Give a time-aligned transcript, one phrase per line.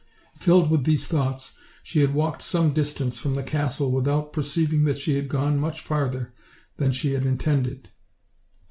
[0.39, 4.97] Filled with these thoughts, she had walked some distance from the castle without perceiving that
[4.97, 6.33] she had gone much further
[6.77, 7.87] than she had intended.